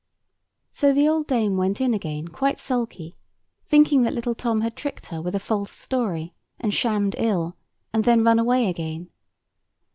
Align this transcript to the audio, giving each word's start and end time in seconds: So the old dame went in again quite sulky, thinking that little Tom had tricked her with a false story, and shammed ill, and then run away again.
So 0.71 0.93
the 0.93 1.07
old 1.07 1.27
dame 1.27 1.57
went 1.57 1.79
in 1.79 1.93
again 1.93 2.27
quite 2.27 2.57
sulky, 2.57 3.13
thinking 3.67 4.01
that 4.01 4.15
little 4.15 4.33
Tom 4.33 4.61
had 4.61 4.75
tricked 4.75 5.05
her 5.09 5.21
with 5.21 5.35
a 5.35 5.39
false 5.39 5.69
story, 5.69 6.33
and 6.59 6.73
shammed 6.73 7.15
ill, 7.19 7.55
and 7.93 8.03
then 8.03 8.23
run 8.23 8.39
away 8.39 8.67
again. 8.67 9.11